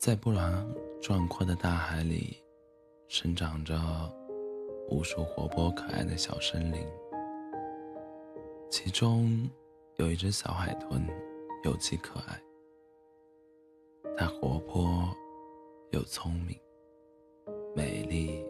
[0.00, 0.66] 在波澜
[0.98, 2.42] 壮阔的大海里，
[3.06, 3.78] 生长着
[4.88, 6.88] 无数活泼可爱的小生灵。
[8.70, 9.46] 其中
[9.98, 11.06] 有一只小海豚，
[11.64, 12.40] 尤其可爱。
[14.16, 15.14] 它活泼
[15.90, 16.58] 又聪明，
[17.76, 18.42] 美丽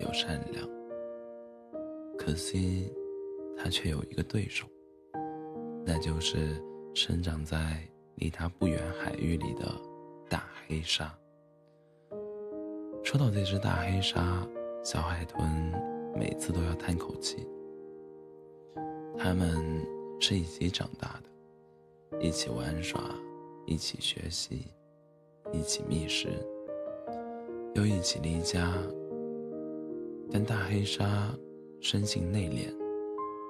[0.00, 0.68] 又善良。
[2.18, 2.92] 可惜，
[3.56, 4.66] 它却有一个对手，
[5.86, 6.60] 那就是
[6.92, 9.87] 生长在离它不远海域里的。
[10.28, 11.12] 大黑鲨。
[13.02, 14.46] 说到这只大黑鲨，
[14.84, 15.72] 小海豚
[16.14, 17.46] 每次都要叹口气。
[19.16, 19.84] 他们
[20.20, 23.02] 是一起长大的，一起玩耍，
[23.66, 24.66] 一起学习，
[25.52, 26.28] 一起觅食，
[27.74, 28.72] 又一起离家。
[30.30, 31.34] 但大黑鲨
[31.80, 32.70] 生性内敛，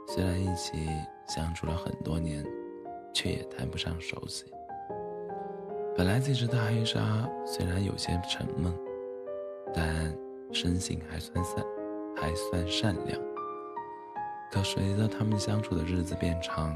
[0.07, 0.87] 虽然一起
[1.27, 2.47] 相处了很多年，
[3.13, 4.45] 却也谈不上熟悉。
[5.99, 8.73] 本来这只大黑鲨虽然有些沉闷，
[9.75, 10.17] 但
[10.53, 11.65] 生性还算善，
[12.15, 13.21] 还算善良。
[14.53, 16.73] 可随着他们相处的日子变长，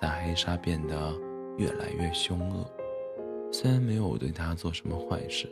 [0.00, 1.14] 大黑鲨变得
[1.58, 2.68] 越来越凶恶。
[3.52, 5.48] 虽然没有对它做什么坏事，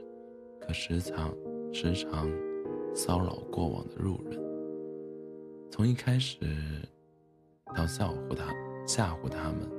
[0.61, 1.33] 可时常
[1.73, 2.29] 时常
[2.93, 4.37] 骚扰过往的路人。
[5.71, 6.37] 从一开始
[7.77, 8.53] 到吓唬他
[8.89, 9.71] 吓唬他们，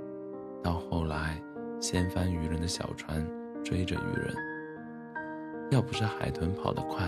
[0.64, 1.38] 到后来。
[1.84, 3.22] 掀翻渔人的小船，
[3.62, 4.34] 追着渔人。
[5.70, 7.06] 要不是海豚跑得快，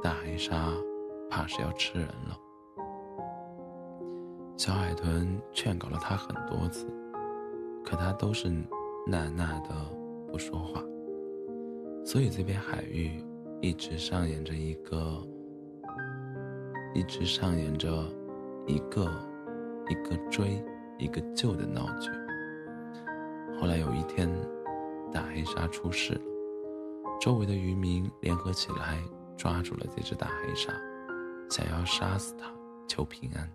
[0.00, 0.72] 大黑鲨
[1.28, 2.38] 怕是要吃人了。
[4.56, 6.86] 小海豚劝告了他很多次，
[7.84, 8.48] 可他都是
[9.04, 9.70] 纳纳的
[10.30, 10.80] 不说话。
[12.04, 13.20] 所以这片海域
[13.60, 15.20] 一直上演着一个，
[16.94, 17.90] 一直上演着
[18.64, 19.10] 一个
[19.88, 20.64] 一个追
[20.98, 22.10] 一个救的闹剧。
[23.64, 24.30] 后来有一天，
[25.10, 26.20] 大黑鲨出事了，
[27.18, 29.02] 周围的渔民联合起来
[29.38, 30.70] 抓住了这只大黑鲨，
[31.48, 32.54] 想要杀死它
[32.86, 33.50] 求平安。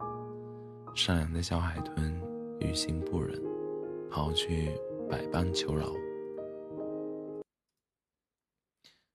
[0.95, 2.19] 善良的小海豚
[2.59, 3.39] 于心不忍，
[4.09, 4.71] 跑去
[5.07, 5.85] 百般求饶。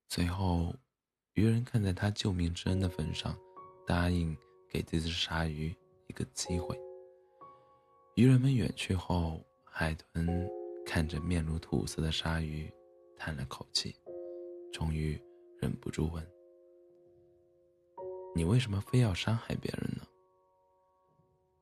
[0.08, 0.72] 最后，
[1.32, 3.36] 渔人看在他救命之恩的份上，
[3.84, 4.32] 答应
[4.70, 5.74] 给这只鲨鱼
[6.06, 6.80] 一个机会。
[8.14, 10.48] 渔人们远去后，海豚。
[10.94, 12.72] 看着面如土色的鲨鱼，
[13.16, 13.96] 叹了口气，
[14.72, 15.20] 终于
[15.58, 16.24] 忍不住问
[18.32, 20.06] ：“你为什么非要伤害别人呢？”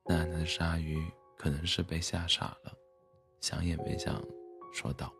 [0.04, 0.98] 那那的鲨鱼
[1.38, 2.76] 可能是被吓傻了，
[3.40, 4.22] 想也没想，
[4.70, 5.10] 说道：“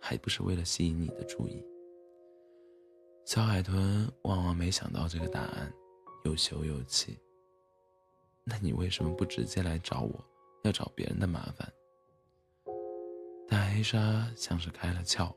[0.00, 1.60] 还不是为了吸引你的注意。”
[3.26, 5.74] 小海豚万万没想到这个答案，
[6.24, 7.18] 又羞又气。
[8.44, 10.24] 那你为什么不直接来找我，
[10.62, 11.68] 要找别人的麻烦？
[13.52, 15.30] 大黑鲨像是开了窍，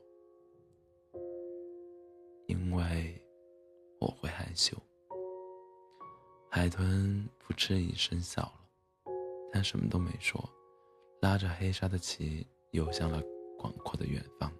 [2.46, 3.22] 因为
[4.00, 4.74] 我会害羞。
[6.50, 9.12] 海豚扑哧一声笑了，
[9.52, 10.42] 但什么都没说，
[11.20, 13.22] 拉着黑鲨的鳍游向了
[13.58, 14.50] 广阔的远方。